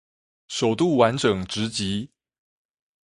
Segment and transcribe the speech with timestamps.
[0.47, 2.09] 首度完整直擊